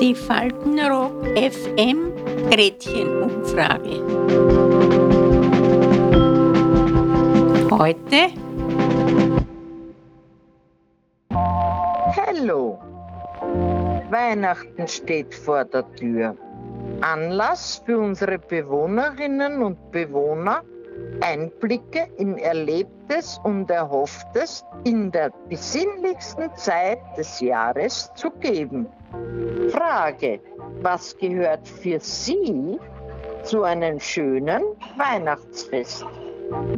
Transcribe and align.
Die 0.00 0.14
Faltenrock 0.14 1.26
FM 1.36 2.14
Gretchenumfrage. 2.50 4.00
Heute 7.70 8.30
Hallo! 12.16 12.78
Weihnachten 14.10 14.88
steht 14.88 15.34
vor 15.34 15.66
der 15.66 15.92
Tür. 15.96 16.34
Anlass 17.02 17.82
für 17.84 17.98
unsere 17.98 18.38
Bewohnerinnen 18.38 19.62
und 19.62 19.90
Bewohner, 19.90 20.62
Einblicke 21.20 22.08
in 22.16 22.38
Erlebtes 22.38 23.38
und 23.44 23.70
Erhofftes 23.70 24.64
in 24.84 25.10
der 25.10 25.30
besinnlichsten 25.48 26.54
Zeit 26.56 26.98
des 27.16 27.40
Jahres 27.40 28.12
zu 28.14 28.30
geben. 28.30 28.86
Frage, 29.70 30.40
was 30.82 31.16
gehört 31.18 31.68
für 31.68 32.00
Sie 32.00 32.78
zu 33.42 33.62
einem 33.62 34.00
schönen 34.00 34.62
Weihnachtsfest? 34.96 36.06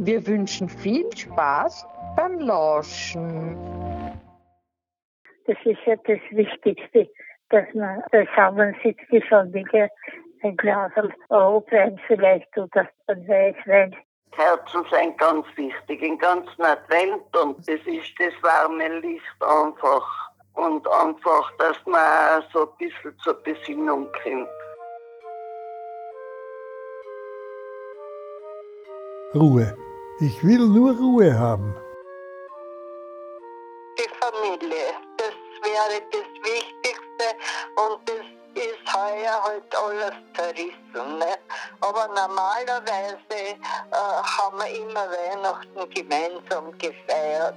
Wir 0.01 0.25
wünschen 0.27 0.69
viel 0.69 1.05
Spaß 1.15 1.85
beim 2.15 2.39
Lauschen. 2.39 3.57
Das 5.45 5.57
ist 5.65 5.79
ja 5.85 5.95
das 6.05 6.19
Wichtigste, 6.31 7.09
dass 7.49 7.65
man 7.73 8.01
zusammen 8.11 8.75
sitzt, 8.83 9.01
die 9.11 9.21
Familie, 9.21 9.89
ein 10.43 10.57
Glas 10.57 10.91
Rotwein 11.29 11.99
vielleicht 12.07 12.57
oder 12.57 12.87
ein 13.07 13.27
Weißwein. 13.27 13.95
Kerzen 14.31 14.83
sind 14.91 15.17
ganz 15.17 15.45
wichtig, 15.55 16.01
im 16.01 16.17
ganzen 16.17 16.61
Advent 16.61 17.37
und 17.37 17.59
das 17.59 17.79
ist 17.85 18.13
das 18.19 18.33
warme 18.41 18.99
Licht 18.99 19.23
einfach. 19.41 20.31
Und 20.53 20.87
einfach, 20.87 21.51
dass 21.57 21.77
man 21.85 22.43
so 22.51 22.69
ein 22.69 22.77
bisschen 22.77 23.17
zur 23.19 23.33
Besinnung 23.43 24.07
kommt. 24.23 24.47
Ruhe. 29.33 29.75
Ich 30.19 30.43
will 30.43 30.67
nur 30.67 30.95
Ruhe 30.95 31.37
haben. 31.37 31.75
Alles 39.83 40.13
zerrissen. 40.35 41.19
Ne? 41.19 41.35
Aber 41.81 42.07
normalerweise 42.07 43.17
äh, 43.29 43.57
haben 43.91 44.57
wir 44.57 44.69
immer 44.81 45.07
Weihnachten 45.09 45.89
gemeinsam 45.89 46.77
gefeiert. 46.77 47.55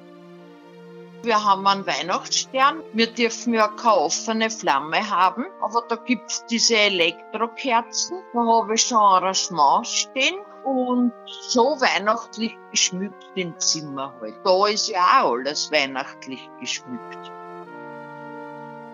Wir 1.23 1.43
haben 1.43 1.67
einen 1.67 1.87
Weihnachtsstern. 1.87 2.83
Wir 2.93 3.09
dürfen 3.09 3.55
ja 3.55 3.69
keine 3.69 3.97
offene 3.97 4.49
Flamme 4.49 5.11
haben, 5.11 5.47
aber 5.61 5.83
da 5.89 5.97
gibt's 5.97 6.45
diese 6.47 6.77
Elektrokerzen. 6.77 8.23
Da 8.33 8.39
habe 8.39 8.75
ich 8.75 8.83
schon 8.83 8.99
ein 8.99 9.23
Arrangement 9.23 9.87
stehen 9.87 10.37
und 10.65 11.13
so 11.27 11.81
weihnachtlich 11.81 12.57
geschmückt 12.71 13.31
im 13.35 13.59
Zimmer 13.59 14.15
halt. 14.21 14.35
Da 14.45 14.67
ist 14.67 14.89
ja 14.89 15.23
auch 15.23 15.33
alles 15.33 15.71
weihnachtlich 15.73 16.49
geschmückt. 16.61 17.33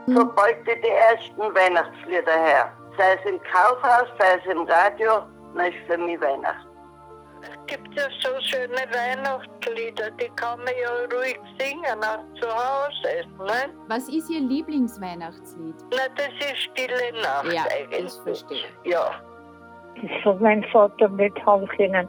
Sobald 0.07 0.67
die 0.67 0.89
ersten 0.89 1.55
Weihnachtslieder 1.55 2.33
her, 2.33 2.73
sei 2.97 3.15
es 3.15 3.31
im 3.31 3.41
Kaufhaus, 3.43 4.09
sei 4.19 4.39
es 4.39 4.53
im 4.53 4.63
Radio, 4.67 5.23
dann 5.55 5.67
ist 5.67 5.77
für 5.87 5.99
mich 5.99 6.21
Weihnachten. 6.21 6.69
Es 7.43 7.67
gibt 7.67 7.93
ja 7.95 8.05
so 8.21 8.31
schöne 8.41 8.77
Weihnachtslieder, 8.95 10.11
die 10.13 10.29
kann 10.37 10.59
man 10.61 10.69
ja 10.81 10.91
ruhig 11.17 11.41
singen, 11.59 11.99
auch 12.05 12.41
zu 12.41 12.47
Hause. 12.49 13.27
Ne? 13.39 13.73
Was 13.89 14.09
ist 14.09 14.31
Ihr 14.31 14.41
Lieblingsweihnachtslied? 14.41 15.75
Na, 15.91 16.03
das 16.15 16.29
ist 16.39 16.59
Stille 16.59 17.21
Nacht 17.21 17.53
Ja, 17.53 17.63
eigentlich. 17.77 18.05
das 18.05 18.19
verstehe 18.19 18.59
ich. 18.59 18.93
Ja. 18.93 19.11
Das 20.01 20.25
hat 20.25 20.41
mein 20.41 20.63
Vater 20.65 21.09
nicht 21.09 21.45
haben 21.45 21.67
können. 21.69 22.09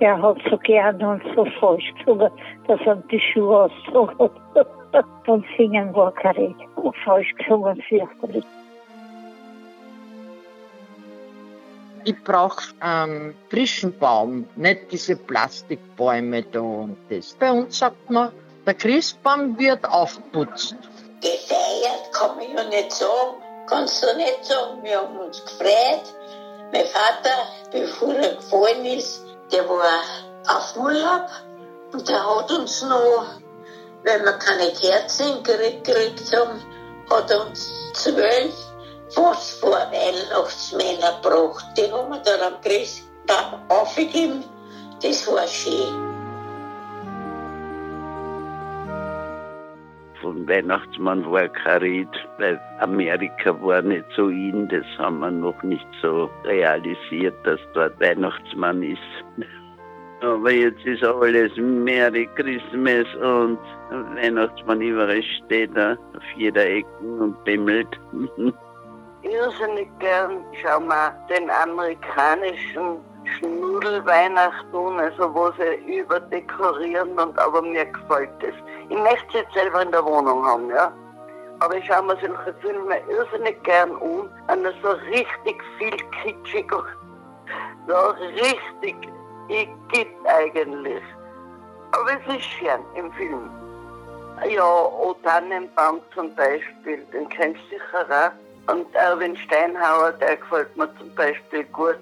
Der 0.00 0.20
hat 0.20 0.36
so 0.50 0.58
gern 0.58 1.02
und 1.02 1.22
so 1.34 1.46
falsch 1.60 1.90
gesungen, 1.98 2.30
dass 2.68 2.80
er 2.84 2.96
die 2.96 3.20
Schuhe 3.32 3.64
ausgezogen 3.64 4.18
hat. 4.18 4.66
Und 5.26 5.44
singen 5.56 5.94
war 5.94 6.12
kein 6.12 6.36
Rede. 6.36 6.64
Und 6.76 6.94
falsch 7.04 7.32
gesungen, 7.38 7.80
fürchterlich. 7.88 8.44
Ich 12.04 12.22
brauche 12.22 12.62
einen 12.80 13.34
frischen 13.48 13.98
Baum, 13.98 14.46
nicht 14.56 14.92
diese 14.92 15.16
Plastikbäume 15.16 16.42
da 16.42 16.60
und 16.60 16.96
das. 17.08 17.34
Bei 17.34 17.50
uns 17.50 17.78
sagt 17.78 18.10
man, 18.10 18.30
der 18.66 18.74
Christbaum 18.74 19.58
wird 19.58 19.84
aufputzt. 19.86 20.76
gefeiert, 21.20 22.12
kann 22.12 22.36
man 22.36 22.54
ja 22.54 22.64
nicht 22.64 22.92
sagen. 22.92 23.42
Kannst 23.66 24.02
du 24.02 24.16
nicht 24.16 24.44
sagen, 24.44 24.82
wir 24.82 24.98
haben 24.98 25.18
uns 25.18 25.42
gefreut. 25.42 26.02
Mein 26.72 26.84
Vater, 26.86 27.46
bevor 27.72 28.14
er 28.14 28.34
gefallen 28.34 28.84
ist, 28.84 29.22
der 29.50 29.66
war 29.68 30.00
auf 30.48 30.76
Urlaub 30.76 31.28
und 31.92 32.06
der 32.06 32.36
hat 32.36 32.50
uns 32.50 32.82
noch, 32.82 33.26
weil 34.04 34.22
wir 34.22 34.32
keine 34.32 34.70
Kerzen 34.72 35.42
gekriegt 35.42 36.36
haben, 36.36 36.60
hat 37.10 37.34
uns 37.34 37.70
zwölf 37.94 38.63
Phosphor-Weihnachtsmänner 39.10 41.20
gebracht. 41.22 41.66
Die 41.76 41.92
haben 41.92 42.10
wir 42.10 42.20
dann 42.20 42.40
am 42.52 42.60
Christbaum 42.62 43.60
aufgegeben. 43.68 44.42
Das 45.02 45.26
war 45.26 45.46
schön. 45.46 45.92
Von 50.20 50.48
Weihnachtsmann 50.48 51.30
war 51.30 51.48
kein 51.48 51.82
Red, 51.82 52.08
weil 52.38 52.58
Amerika 52.80 53.54
war 53.60 53.82
nicht 53.82 54.06
so 54.16 54.30
in, 54.30 54.66
das 54.68 54.86
haben 54.96 55.20
wir 55.20 55.30
noch 55.30 55.62
nicht 55.62 55.86
so 56.00 56.30
realisiert, 56.44 57.34
dass 57.44 57.60
dort 57.74 58.00
Weihnachtsmann 58.00 58.82
ist. 58.82 58.98
Aber 60.22 60.50
jetzt 60.50 60.82
ist 60.86 61.04
alles 61.04 61.52
Merry 61.56 62.26
Christmas 62.36 63.06
und 63.16 63.58
Weihnachtsmann 64.16 64.80
überall 64.80 65.22
steht 65.22 65.76
da 65.76 65.92
auf 65.92 66.22
jeder 66.36 66.64
Ecke 66.64 66.88
und 67.02 67.44
bimmelt. 67.44 68.00
Irrsinnig 69.24 69.88
gern 70.00 70.44
schauen 70.62 70.86
wir 70.86 71.14
den 71.30 71.50
amerikanischen 71.50 72.98
Schnudelweihnachten 73.24 75.00
also 75.00 75.34
wo 75.34 75.50
sie 75.52 75.98
überdekorieren 75.98 77.18
und 77.18 77.38
aber 77.38 77.62
mir 77.62 77.86
gefällt 77.86 78.30
das. 78.40 78.54
Ich 78.88 78.98
möchte 78.98 79.26
es 79.28 79.34
jetzt 79.34 79.54
selber 79.54 79.82
in 79.82 79.90
der 79.92 80.04
Wohnung 80.04 80.44
haben, 80.44 80.68
ja. 80.68 80.92
Aber 81.60 81.76
ich 81.76 81.86
schaue 81.86 82.02
mir 82.02 82.16
solche 82.20 82.54
Filme 82.60 82.98
irrsinnig 83.08 83.62
gern 83.62 83.92
an, 83.92 84.66
und 84.66 84.74
so 84.82 84.90
richtig 85.10 85.62
viel 85.78 85.96
kitschig 86.22 86.70
und 86.72 86.84
so 87.88 88.10
richtig 88.42 88.96
igitt 89.48 90.08
eigentlich. 90.26 91.02
Aber 91.92 92.10
es 92.12 92.36
ist 92.36 92.44
schön 92.44 92.84
im 92.94 93.10
Film. 93.12 93.50
Ja, 94.48 94.64
O 94.64 95.14
Tannenbaum 95.22 96.00
zum 96.14 96.34
Beispiel, 96.34 97.04
den 97.12 97.28
kennst 97.28 97.60
du 97.70 97.76
sicher 97.76 98.06
auch. 98.10 98.53
Und 98.66 98.94
Erwin 98.94 99.36
Steinhauer, 99.36 100.12
der 100.12 100.36
gefällt 100.36 100.74
mir 100.76 100.88
zum 100.98 101.14
Beispiel 101.14 101.64
gut. 101.64 101.98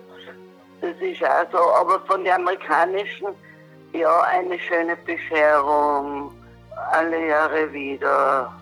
Das 0.81 0.95
ist 1.01 1.25
auch 1.25 1.51
so, 1.51 1.59
aber 1.59 2.01
von 2.07 2.25
den 2.25 2.33
amerikanischen, 2.33 3.29
ja, 3.93 4.21
eine 4.23 4.59
schöne 4.59 4.97
Bescherung, 5.05 6.33
alle 6.93 7.29
Jahre 7.29 7.73
wieder. 7.73 8.53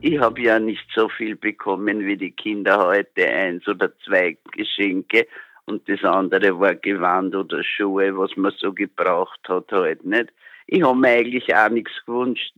Ich 0.00 0.18
habe 0.18 0.40
ja 0.42 0.58
nicht 0.58 0.86
so 0.94 1.08
viel 1.08 1.34
bekommen 1.34 2.00
wie 2.00 2.16
die 2.16 2.30
Kinder 2.30 2.86
heute, 2.86 3.26
eins 3.26 3.66
oder 3.66 3.90
zwei 4.04 4.36
Geschenke. 4.52 5.26
Und 5.66 5.88
das 5.88 6.04
andere 6.04 6.60
war 6.60 6.74
Gewand 6.74 7.34
oder 7.34 7.62
Schuhe, 7.64 8.16
was 8.18 8.36
man 8.36 8.52
so 8.58 8.72
gebraucht 8.72 9.40
hat 9.48 9.72
halt 9.72 10.04
nicht. 10.04 10.30
Ich 10.66 10.82
habe 10.82 10.98
mir 10.98 11.08
eigentlich 11.08 11.54
auch 11.54 11.68
nichts 11.68 11.92
gewünscht. 12.06 12.54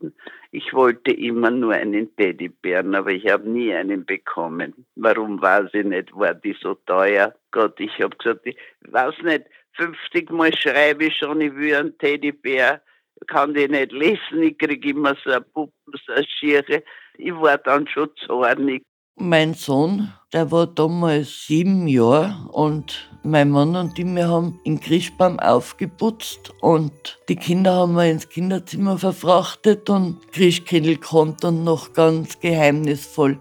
Ich 0.53 0.73
wollte 0.73 1.12
immer 1.12 1.50
nur 1.50 1.75
einen 1.75 2.14
Teddybären, 2.17 2.94
aber 2.94 3.11
ich 3.11 3.29
habe 3.29 3.49
nie 3.49 3.75
einen 3.75 4.05
bekommen. 4.05 4.87
Warum 4.94 5.43
weiß 5.43 5.70
ich 5.73 5.85
nicht, 5.85 6.14
war 6.17 6.35
die 6.35 6.56
so 6.61 6.75
teuer? 6.87 7.35
Gott, 7.50 7.79
ich 7.81 8.00
habe 8.00 8.17
gesagt, 8.17 8.47
ich 8.47 8.56
weiß 8.88 9.14
nicht, 9.23 9.47
50 9.73 10.31
Mal 10.31 10.56
schreibe 10.56 11.06
ich 11.06 11.17
schon, 11.17 11.41
ich 11.41 11.55
will 11.55 11.75
einen 11.75 11.99
Teddybär, 11.99 12.81
kann 13.26 13.55
die 13.55 13.69
nicht 13.69 13.93
lesen, 13.93 14.43
ich 14.43 14.56
kriege 14.56 14.91
immer 14.91 15.17
so 15.25 15.31
eine 15.31 15.41
Puppen, 15.41 15.73
so 16.06 16.12
eine 16.12 16.25
Schiere. 16.26 16.82
Ich 17.19 17.35
war 17.35 17.59
dann 17.59 17.87
schon 17.88 18.11
zornig. 18.17 18.82
Mein 19.19 19.55
Sohn, 19.55 20.13
der 20.35 20.51
war 20.51 20.67
damals 20.67 21.47
sieben 21.47 21.89
Jahre 21.89 22.37
und 22.53 23.09
mein 23.23 23.49
Mann 23.49 23.75
und 23.75 23.99
ich, 23.99 24.05
wir 24.05 24.29
haben 24.29 24.61
den 24.67 24.79
Christbaum 24.79 25.41
aufgeputzt 25.41 26.53
und 26.61 26.93
die 27.31 27.37
Kinder 27.37 27.73
haben 27.73 27.95
wir 27.95 28.11
ins 28.11 28.29
Kinderzimmer 28.29 28.99
verfrachtet 28.99 29.89
und 29.89 30.31
Christkindl 30.33 30.99
kommt 30.99 31.43
dann 31.43 31.65
noch 31.65 31.95
ganz 31.95 32.39
geheimnisvoll. 32.41 33.41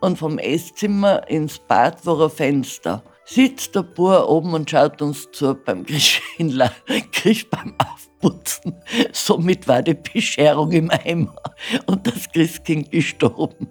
Und 0.00 0.18
vom 0.18 0.36
Esszimmer 0.38 1.28
ins 1.28 1.60
Bad 1.60 2.04
war 2.04 2.20
ein 2.20 2.30
Fenster. 2.30 3.04
Sitzt 3.24 3.76
der 3.76 3.84
Bauer 3.84 4.28
oben 4.28 4.52
und 4.52 4.68
schaut 4.68 5.00
uns 5.00 5.30
zu 5.30 5.54
beim 5.54 5.86
Christkindler, 5.86 6.72
Christbaum 7.12 7.72
aufputzen. 7.78 8.74
Somit 9.12 9.68
war 9.68 9.80
die 9.80 9.94
Bescherung 9.94 10.72
im 10.72 10.90
Eimer 10.90 11.36
und 11.86 12.04
das 12.04 12.28
Christkind 12.32 12.90
gestorben. 12.90 13.68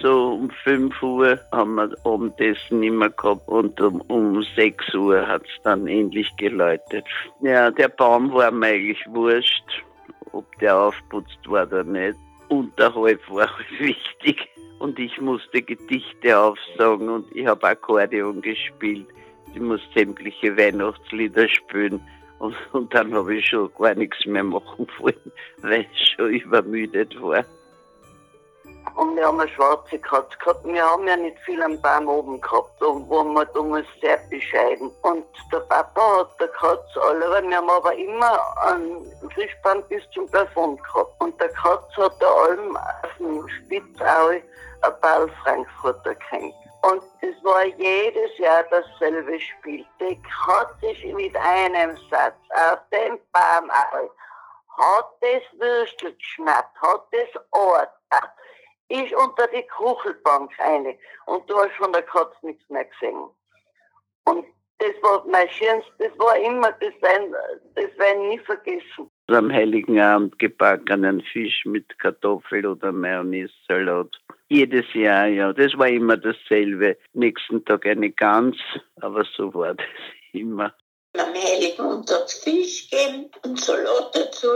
So 0.00 0.34
um 0.34 0.50
5 0.64 1.02
Uhr 1.02 1.38
haben 1.52 1.76
wir 1.76 1.90
Abendessen 2.04 2.82
immer 2.82 3.08
gehabt 3.10 3.48
und 3.48 3.80
um, 3.80 4.00
um 4.02 4.42
6 4.42 4.94
Uhr 4.94 5.26
hat 5.26 5.42
es 5.42 5.62
dann 5.62 5.86
endlich 5.86 6.30
geläutet. 6.36 7.06
Ja, 7.40 7.70
der 7.70 7.88
Baum 7.88 8.32
war 8.32 8.50
mir 8.50 8.66
eigentlich 8.66 9.04
wurscht, 9.08 9.84
ob 10.32 10.44
der 10.58 10.76
aufputzt 10.76 11.38
war 11.46 11.66
oder 11.66 11.84
nicht. 11.84 12.18
Unterhalb 12.48 13.20
war 13.30 13.48
halt 13.56 13.66
wichtig 13.80 14.48
und 14.78 14.98
ich 14.98 15.18
musste 15.20 15.62
Gedichte 15.62 16.38
aufsagen 16.38 17.08
und 17.08 17.34
ich 17.34 17.46
habe 17.46 17.66
Akkordeon 17.66 18.42
gespielt. 18.42 19.06
Ich 19.54 19.60
musste 19.60 19.86
sämtliche 19.94 20.56
Weihnachtslieder 20.56 21.48
spielen 21.48 22.00
und, 22.38 22.54
und 22.72 22.92
dann 22.92 23.14
habe 23.14 23.36
ich 23.36 23.46
schon 23.46 23.70
gar 23.78 23.94
nichts 23.94 24.26
mehr 24.26 24.44
machen 24.44 24.86
wollen, 24.98 25.32
weil 25.62 25.86
ich 25.92 26.14
schon 26.14 26.30
übermüdet 26.30 27.20
war. 27.20 27.44
Und 28.96 29.14
wir 29.14 29.26
haben 29.26 29.40
eine 29.40 29.50
schwarze 29.50 29.98
Katze 29.98 30.36
gehabt. 30.38 30.64
Wir 30.64 30.82
haben 30.82 31.06
ja 31.06 31.16
nicht 31.16 31.38
viel 31.40 31.62
am 31.62 31.80
Baum 31.82 32.08
oben 32.08 32.40
gehabt. 32.40 32.70
Da 32.80 32.86
waren 32.86 33.34
wir 33.34 33.44
damals 33.44 33.86
sehr 34.00 34.16
bescheiden. 34.30 34.90
Und 35.02 35.26
der 35.52 35.60
Papa 35.60 36.20
hat 36.20 36.40
der 36.40 36.48
Katze 36.48 37.02
alle, 37.02 37.30
weil 37.30 37.46
wir 37.46 37.56
haben 37.58 37.68
aber 37.68 37.94
immer 37.94 38.40
einen 38.62 39.12
Fischbaum 39.34 39.82
bis 39.88 40.02
zum 40.14 40.26
Plafond 40.30 40.82
gehabt. 40.82 41.12
Und 41.20 41.38
der 41.38 41.50
Katze 41.50 42.04
hat 42.04 42.20
der 42.22 42.28
allem 42.28 42.76
auf 42.76 43.16
dem 43.18 43.46
Spitzau 43.48 44.28
ein 44.28 44.42
Ball 45.02 45.28
Frankfurter 45.42 46.14
gekriegt. 46.14 46.56
Und 46.80 47.02
es 47.20 47.44
war 47.44 47.64
jedes 47.64 48.38
Jahr 48.38 48.64
dasselbe 48.70 49.38
Spiel. 49.40 49.84
Die 50.00 50.22
Katze 50.46 50.90
ist 50.90 51.14
mit 51.14 51.36
einem 51.36 51.98
Satz 52.10 52.36
auf 52.50 52.78
den 52.90 53.18
Baum 53.32 53.70
hat 54.76 55.06
das 55.20 55.42
Würstel 55.58 56.14
geschnappt, 56.14 56.80
hat 56.80 57.02
das 57.10 57.42
Ohr 57.52 57.88
ist 58.88 59.12
unter 59.14 59.46
die 59.48 59.66
Kuchelbank 59.66 60.50
rein 60.58 60.96
und 61.26 61.48
du 61.50 61.56
hast 61.56 61.72
von 61.72 61.92
der 61.92 62.02
Katze 62.02 62.46
nichts 62.46 62.68
mehr 62.68 62.84
gesehen. 62.84 63.28
Und 64.24 64.46
das 64.78 64.92
war 65.02 65.24
mein 65.26 65.48
schönstes, 65.48 65.92
das 65.98 66.18
war 66.18 66.36
immer, 66.38 66.72
das 66.72 66.92
werden, 67.00 67.34
das 67.74 67.98
werden 67.98 68.28
nie 68.28 68.38
vergessen. 68.40 69.10
Am 69.28 69.50
Heiligen 69.50 69.98
Abend 69.98 70.38
gebackenen 70.38 71.20
Fisch 71.20 71.64
mit 71.64 71.98
Kartoffel 71.98 72.66
oder 72.66 72.92
Mayonnaise-Salat. 72.92 74.08
Jedes 74.48 74.86
Jahr, 74.94 75.26
ja. 75.26 75.52
Das 75.52 75.76
war 75.76 75.88
immer 75.88 76.16
dasselbe. 76.16 76.96
Nächsten 77.14 77.64
Tag 77.64 77.86
eine 77.86 78.10
Gans, 78.10 78.56
aber 79.00 79.24
so 79.36 79.52
war 79.54 79.74
das 79.74 79.86
immer. 80.32 80.74
Am 81.18 81.34
Heiligen 81.34 81.80
Abend 81.80 82.10
Fisch 82.44 82.88
geben 82.90 83.30
und 83.44 83.58
Salat 83.58 84.14
dazu. 84.14 84.48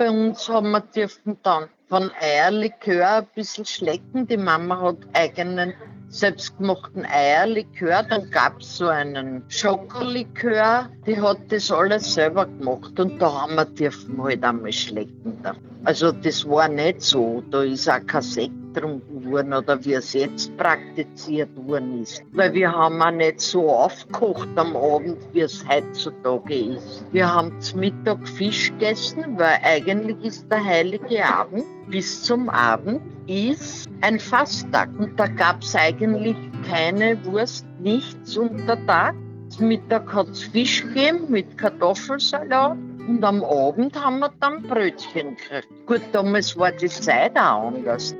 Bei 0.00 0.08
uns 0.08 0.48
haben 0.48 0.70
wir 0.70 0.80
dürfen 0.80 1.36
dann 1.42 1.68
von 1.90 2.10
Eierlikör 2.18 3.16
ein 3.16 3.26
bisschen 3.34 3.66
schlecken. 3.66 4.26
Die 4.26 4.38
Mama 4.38 4.80
hat 4.80 4.96
eigenen 5.12 5.74
selbstgemachten 6.08 7.04
Eierlikör. 7.04 8.02
Dann 8.04 8.30
gab 8.30 8.60
es 8.60 8.78
so 8.78 8.88
einen 8.88 9.44
Schokolikör. 9.50 10.88
Die 11.06 11.20
hat 11.20 11.40
das 11.50 11.70
alles 11.70 12.14
selber 12.14 12.46
gemacht 12.46 12.98
und 12.98 13.18
da 13.20 13.42
haben 13.42 13.56
wir 13.56 13.66
dürfen 13.66 14.22
halt 14.22 14.42
einmal 14.42 14.72
schlecken. 14.72 15.36
Also 15.84 16.12
das 16.12 16.48
war 16.48 16.68
nicht 16.68 17.02
so. 17.02 17.44
Da 17.50 17.62
ist 17.62 17.86
auch 17.86 18.00
kein 18.06 18.22
Sekt 18.22 18.59
getrunken 18.72 19.30
worden 19.30 19.52
oder 19.52 19.84
wie 19.84 19.94
es 19.94 20.12
jetzt 20.12 20.56
praktiziert 20.56 21.50
worden 21.56 22.02
ist. 22.02 22.22
Weil 22.32 22.52
wir 22.52 22.72
haben 22.72 23.00
auch 23.02 23.10
nicht 23.10 23.40
so 23.40 23.68
aufgekocht 23.70 24.48
am 24.56 24.76
Abend, 24.76 25.18
wie 25.32 25.40
es 25.40 25.64
heutzutage 25.68 26.54
ist. 26.54 27.04
Wir 27.12 27.32
haben 27.32 27.60
zum 27.60 27.80
Mittag 27.80 28.26
Fisch 28.28 28.70
gegessen, 28.70 29.38
weil 29.38 29.58
eigentlich 29.62 30.24
ist 30.24 30.50
der 30.50 30.64
heilige 30.64 31.24
Abend 31.24 31.64
bis 31.90 32.22
zum 32.22 32.48
Abend 32.48 33.00
ist 33.26 33.88
ein 34.00 34.20
Fasttag. 34.20 34.88
Und 34.98 35.18
da 35.18 35.26
gab 35.26 35.62
es 35.62 35.74
eigentlich 35.74 36.36
keine 36.68 37.22
Wurst, 37.24 37.66
nichts 37.80 38.36
unter 38.36 38.84
Tag. 38.86 39.14
Zum 39.48 39.68
Mittag 39.68 40.12
hat 40.12 40.28
es 40.28 40.44
Fisch 40.44 40.82
gegeben 40.82 41.26
mit 41.28 41.58
Kartoffelsalat 41.58 42.76
und 43.08 43.24
am 43.24 43.42
Abend 43.42 44.00
haben 44.00 44.20
wir 44.20 44.30
dann 44.38 44.62
Brötchen 44.62 45.36
gekriegt. 45.36 45.68
Gut, 45.86 46.02
damals 46.12 46.56
war 46.56 46.70
die 46.70 46.88
Zeit 46.88 47.36
auch 47.36 47.68
anders. 47.68 48.14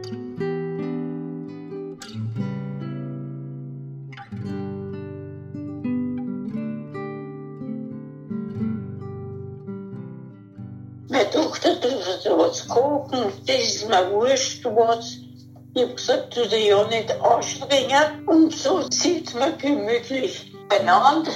Meine 11.11 11.29
Tochter 11.29 11.81
tut 11.81 12.23
so 12.23 12.39
was 12.39 12.69
kochen, 12.69 13.33
das 13.45 13.57
ist 13.57 13.89
mir 13.89 14.13
wurscht 14.13 14.65
was. 14.65 15.19
Ich 15.75 15.83
hab 15.83 15.97
gesagt, 15.97 16.35
tu 16.35 16.43
dich 16.49 16.69
ja 16.69 16.87
nicht 16.87 17.11
anstrengen 17.21 18.27
und 18.27 18.55
so 18.55 18.83
sitzt 18.91 19.37
man 19.37 19.59
gemütlich 19.59 20.53
beieinander. 20.69 21.33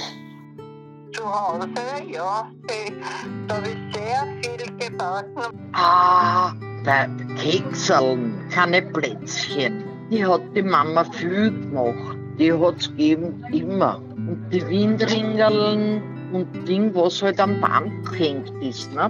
Zu 1.11 1.23
Hause, 1.25 1.67
ja, 2.09 2.49
da 2.67 3.53
habe 3.53 3.67
ich 3.67 3.95
sehr 3.95 4.27
viel 4.41 4.77
gebacken. 4.77 5.59
Ah, 5.73 6.53
der 6.85 7.09
Kekseln, 7.35 8.47
keine 8.49 8.81
Plätzchen. 8.81 9.83
Die 10.09 10.25
hat 10.25 10.41
die 10.55 10.61
Mama 10.61 11.03
viel 11.03 11.51
gemacht. 11.51 12.17
Die 12.39 12.53
hat's 12.53 12.87
gegeben 12.87 13.43
immer. 13.51 13.97
Und 14.15 14.49
die 14.53 14.65
Windringeln 14.65 16.14
und 16.33 16.67
Ding, 16.67 16.93
was 16.95 17.21
halt 17.21 17.39
am 17.39 17.59
Baum 17.61 18.03
gehängt 18.05 18.51
ist. 18.61 18.93
Ne? 18.93 19.09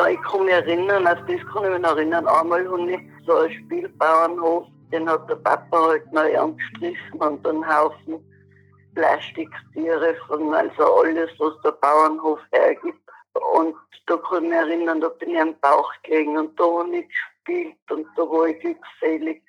Da, 0.00 0.08
ich 0.08 0.22
kann 0.22 0.44
mich 0.46 0.54
erinnern, 0.54 1.06
auf 1.06 1.18
das 1.26 1.40
kann 1.52 1.64
ich 1.64 1.78
mich 1.78 1.84
erinnern. 1.84 2.26
Einmal 2.26 2.66
habe 2.70 2.92
ich 2.92 3.00
so 3.26 3.36
einen 3.36 3.52
Spielbauernhof, 3.52 4.66
den 4.92 5.08
hat 5.08 5.28
der 5.28 5.34
Papa 5.34 5.88
halt 5.88 6.12
neu 6.12 6.38
angestrichen 6.38 7.18
und 7.18 7.46
einen 7.46 7.66
Haufen 7.66 8.18
Plastiktiere 8.94 10.16
von, 10.26 10.54
also 10.54 11.00
alles, 11.00 11.30
was 11.38 11.52
der 11.62 11.72
Bauernhof 11.72 12.38
hergibt. 12.52 12.98
Und 13.34 13.76
da 14.06 14.16
kann 14.16 14.44
ich 14.44 14.50
mich 14.50 14.58
erinnern, 14.58 15.00
da 15.00 15.08
bin 15.08 15.30
ich 15.30 15.40
am 15.40 15.54
Bauch 15.60 15.92
gelegen 16.02 16.36
und 16.36 16.58
da 16.58 16.64
habe 16.64 16.96
ich 16.96 17.08
gespielt 17.08 17.76
und 17.90 18.06
da 18.16 18.22
war 18.22 18.46
ich 18.48 18.58
glückselig. 18.60 19.42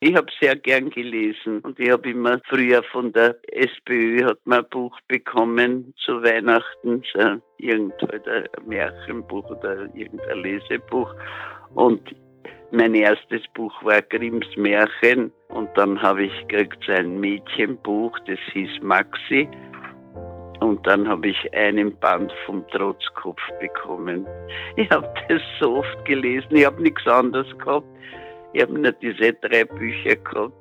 Ich 0.00 0.14
habe 0.14 0.30
sehr 0.38 0.54
gern 0.56 0.90
gelesen 0.90 1.60
und 1.60 1.80
ich 1.80 1.90
habe 1.90 2.10
immer 2.10 2.38
früher 2.48 2.82
von 2.82 3.14
der 3.14 3.38
SPÖ 3.50 4.26
hat 4.26 4.38
man 4.44 4.58
ein 4.58 4.68
Buch 4.68 4.98
bekommen 5.08 5.94
zu 6.04 6.22
Weihnachten, 6.22 7.02
so 7.14 7.40
irgendein 7.56 8.46
Märchenbuch 8.66 9.50
oder 9.50 9.88
irgendein 9.94 10.38
Lesebuch 10.40 11.14
und 11.74 12.14
mein 12.72 12.94
erstes 12.94 13.42
Buch 13.54 13.72
war 13.84 14.02
Grimms 14.02 14.46
Märchen 14.56 15.32
und 15.48 15.70
dann 15.76 16.00
habe 16.02 16.24
ich 16.24 16.48
gekriegt 16.48 16.84
so 16.84 16.92
ein 16.92 17.18
Mädchenbuch, 17.18 18.18
das 18.26 18.38
hieß 18.52 18.82
Maxi 18.82 19.48
und 20.66 20.86
dann 20.86 21.08
habe 21.08 21.28
ich 21.28 21.54
einen 21.54 21.96
Band 21.98 22.32
vom 22.44 22.66
Trotzkopf 22.68 23.40
bekommen. 23.60 24.26
Ich 24.76 24.90
habe 24.90 25.08
das 25.28 25.40
so 25.60 25.76
oft 25.76 26.04
gelesen, 26.04 26.56
ich 26.56 26.66
habe 26.66 26.82
nichts 26.82 27.06
anderes 27.06 27.46
gehabt. 27.58 27.86
Ich 28.52 28.62
habe 28.62 28.78
nur 28.78 28.92
diese 28.92 29.32
drei 29.34 29.64
Bücher 29.64 30.16
gehabt. 30.16 30.54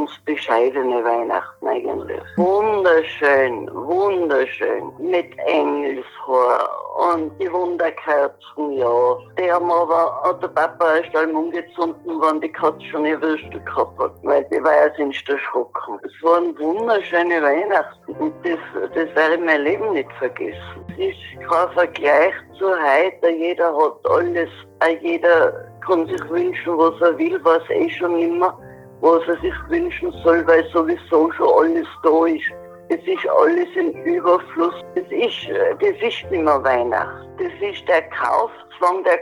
Ganz 0.00 0.18
bescheidene 0.24 1.04
Weihnachten 1.04 1.66
eigentlich. 1.66 2.20
Wunderschön, 2.36 3.68
wunderschön. 3.72 4.92
Mit 4.98 5.36
Engelshaar 5.46 6.68
und 7.12 7.32
die 7.40 7.52
Wunderkerzen, 7.52 8.72
ja. 8.72 9.18
Die 9.38 9.52
haben 9.52 9.70
aber, 9.70 10.22
hat 10.24 10.42
der 10.42 10.48
Papa 10.48 10.96
erst 10.96 11.14
einmal 11.16 11.44
umgezunden, 11.44 12.20
wenn 12.20 12.40
die 12.40 12.52
Katze 12.52 12.82
schon 12.90 13.04
ihr 13.04 13.20
Würstel 13.20 13.60
gehabt 13.60 13.98
hat, 13.98 14.12
weil 14.22 14.44
die 14.44 14.62
war 14.62 14.74
ja 14.74 14.92
sonst 14.96 15.28
erschrocken. 15.28 15.98
Es 16.02 16.12
waren 16.22 16.58
wunderschöne 16.58 17.42
Weihnachten 17.42 18.12
und 18.12 18.34
das, 18.44 18.58
das 18.94 19.14
werde 19.14 19.34
ich 19.34 19.40
mein 19.40 19.62
Leben 19.62 19.92
nicht 19.92 20.12
vergessen. 20.18 20.84
Es 20.92 21.08
ist 21.08 21.48
kein 21.48 21.70
Vergleich 21.72 22.34
zu 22.58 22.66
heute. 22.68 23.30
Jeder 23.30 23.74
hat 23.76 24.10
alles, 24.10 24.50
auch 24.80 25.02
jeder 25.02 25.52
kann 25.86 26.06
sich 26.06 26.28
wünschen, 26.28 26.78
was 26.78 27.00
er 27.00 27.16
will, 27.18 27.40
was 27.42 27.62
eh 27.70 27.88
schon 27.90 28.18
immer 28.18 28.58
was 29.00 29.22
er 29.28 29.36
sich 29.40 29.54
wünschen 29.68 30.12
soll, 30.22 30.46
weil 30.46 30.64
sowieso 30.72 31.30
schon 31.32 31.48
alles 31.58 31.86
da 32.02 32.26
ist. 32.26 32.52
Es 32.88 32.98
ist 33.06 33.28
alles 33.38 33.68
im 33.76 33.92
Überfluss. 34.04 34.74
Das 34.94 35.04
ist, 35.04 35.48
äh, 35.48 35.74
das 35.80 35.96
ist 36.02 36.30
nicht 36.30 36.30
mehr 36.30 36.62
Weihnachten. 36.64 37.28
Das 37.38 37.52
ist 37.70 37.86
der 37.88 38.02
Kaufzwang, 38.10 39.04
der 39.04 39.18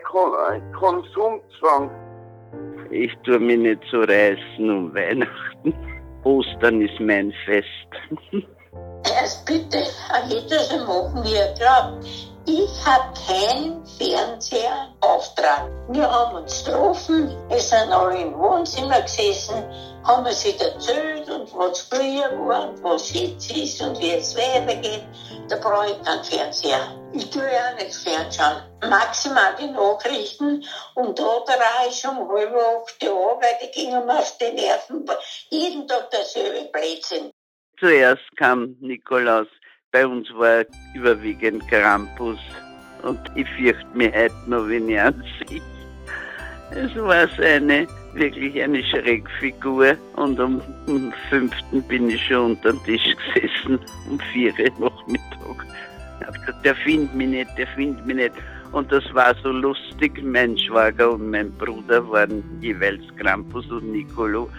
Konsumzwang. 0.72 1.90
Ich 2.90 3.14
tue 3.24 3.38
mich 3.38 3.58
nicht 3.58 3.82
so 3.90 4.00
reißen 4.00 4.70
um 4.70 4.94
Weihnachten. 4.94 5.74
Ostern 6.24 6.80
ist 6.80 6.98
mein 6.98 7.32
Fest. 7.44 7.66
Erst 9.04 9.46
bitte, 9.46 9.84
jeder 10.28 10.58
so 10.60 10.78
machen, 10.78 11.22
wie 11.24 11.34
er 11.34 11.54
glaubt. 11.54 12.06
Ich 12.50 12.86
habe 12.86 13.12
keinen 13.26 13.84
Fernsehauftrag. 13.84 15.70
Wir 15.90 16.10
haben 16.10 16.36
uns 16.36 16.64
getroffen, 16.64 17.36
es 17.50 17.68
sind 17.68 17.92
alle 17.92 18.22
im 18.22 18.38
Wohnzimmer 18.38 19.02
gesessen, 19.02 19.62
haben 20.02 20.24
wir 20.24 20.32
sich 20.32 20.58
erzählt 20.58 21.28
und 21.28 21.54
was 21.54 21.82
früher 21.82 22.30
war 22.48 22.70
und 22.70 22.82
was 22.82 23.12
jetzt 23.12 23.54
ist 23.54 23.82
und 23.82 24.00
wie 24.00 24.12
es 24.12 24.34
weitergeht. 24.34 25.04
Da 25.50 25.56
brauche 25.56 25.90
ich 25.90 26.02
keinen 26.02 26.24
Fernseher. 26.24 26.98
Ich 27.12 27.28
tue 27.28 27.42
ja 27.42 27.74
nichts 27.74 28.02
fernschauen. 28.02 28.62
Maximal 28.80 29.54
die 29.60 29.66
Nachrichten 29.66 30.64
und 30.94 31.18
da 31.18 31.40
drehe 31.44 31.90
ich 31.90 32.08
um 32.08 32.30
halb 32.30 32.56
acht 32.56 33.04
Uhr, 33.04 33.38
weil 33.42 33.58
die 33.62 33.78
gingen 33.78 34.06
mir 34.06 34.20
auf 34.20 34.38
die 34.38 34.52
Nerven. 34.52 35.04
Jeden 35.50 35.86
Tag 35.86 36.10
derselbe 36.10 36.70
Blödsinn. 36.72 37.30
Zuerst 37.78 38.24
kam 38.38 38.74
Nikolaus 38.80 39.48
bei 39.92 40.06
uns 40.06 40.28
war 40.34 40.64
überwiegend 40.94 41.66
Krampus 41.68 42.38
und 43.02 43.18
ich 43.34 43.48
fürchte 43.56 43.86
mich 43.94 44.12
heute 44.14 44.34
noch, 44.46 44.68
wenn 44.68 44.88
ich 44.88 45.00
an 45.00 45.24
sich. 45.48 45.62
Es 46.70 46.94
war 46.96 47.26
so 47.28 47.42
eine, 47.42 47.86
wirklich 48.12 48.62
eine 48.62 48.82
Schreckfigur 48.84 49.96
und 50.16 50.38
um, 50.38 50.60
um 50.86 51.12
fünften 51.30 51.82
bin 51.84 52.10
ich 52.10 52.22
schon 52.26 52.52
unter 52.52 52.72
dem 52.72 52.84
Tisch 52.84 53.16
gesessen, 53.34 53.78
um 54.10 54.20
vier 54.32 54.52
Uhr 54.58 54.90
Nachmittag. 54.90 55.66
Ich 56.20 56.26
hab 56.26 56.34
gesagt, 56.34 56.66
der 56.66 56.74
findet 56.74 57.14
mich 57.14 57.28
nicht, 57.28 57.56
der 57.56 57.66
findet 57.68 58.04
mich 58.04 58.16
nicht. 58.16 58.32
Und 58.72 58.92
das 58.92 59.02
war 59.14 59.34
so 59.42 59.50
lustig. 59.50 60.22
Mein 60.22 60.58
Schwager 60.58 61.12
und 61.12 61.30
mein 61.30 61.50
Bruder 61.52 62.06
waren 62.10 62.44
jeweils 62.60 63.02
Krampus 63.16 63.66
und 63.70 63.90
Nicolo. 63.92 64.50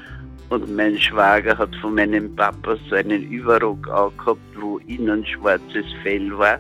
Und 0.50 0.76
mein 0.76 0.98
Schwager 0.98 1.58
hat 1.58 1.76
von 1.76 1.96
meinem 1.96 2.36
Papa 2.36 2.76
so 2.90 2.96
einen 2.96 3.30
Überrock 3.30 3.88
angehabt, 3.88 4.40
wo 4.60 4.80
innen 4.88 5.26
schwarzes 5.26 5.86
Fell 6.02 6.36
war. 6.38 6.60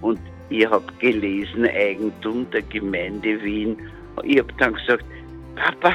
Und 0.00 0.18
ich 0.50 0.68
habe 0.68 0.92
gelesen, 0.98 1.66
Eigentum 1.66 2.50
der 2.50 2.62
Gemeinde 2.62 3.40
Wien. 3.42 3.76
Ich 4.24 4.38
habe 4.38 4.52
dann 4.58 4.74
gesagt, 4.74 5.04
Papa, 5.54 5.94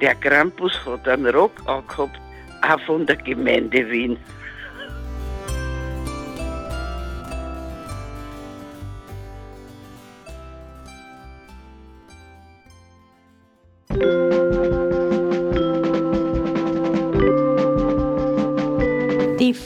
der 0.00 0.14
Krampus 0.16 0.72
hat 0.84 1.08
einen 1.08 1.26
Rock 1.34 1.52
angehabt, 1.66 2.20
auch 2.62 2.80
von 2.80 3.06
der 3.06 3.16
Gemeinde 3.16 3.88
Wien. 3.90 4.18